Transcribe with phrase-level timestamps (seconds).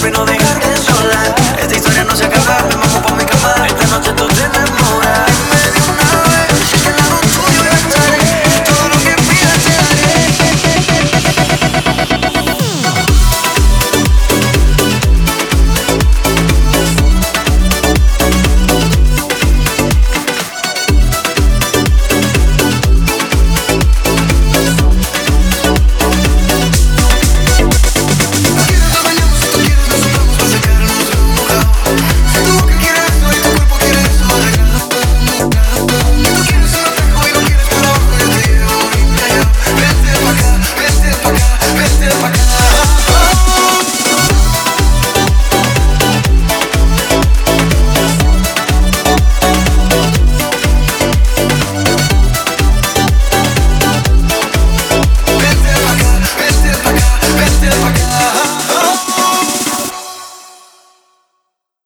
[0.00, 0.59] freno de